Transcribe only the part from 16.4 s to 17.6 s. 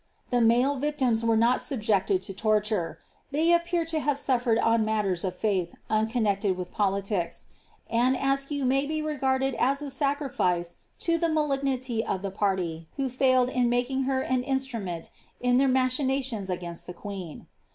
against the queen.